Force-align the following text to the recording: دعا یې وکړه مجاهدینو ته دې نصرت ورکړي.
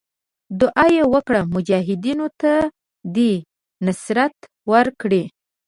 دعا 0.59 0.85
یې 0.95 1.03
وکړه 1.13 1.41
مجاهدینو 1.55 2.27
ته 2.41 2.53
دې 3.15 3.33
نصرت 3.85 4.37
ورکړي. 4.71 5.23